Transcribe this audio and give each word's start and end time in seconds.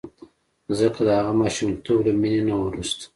ځکه 0.77 0.99
د 1.07 1.09
هغه 1.19 1.33
ماشومتوب 1.41 1.99
له 2.05 2.11
مینې 2.21 2.41
نه 2.47 2.55
وروسته. 2.63 3.03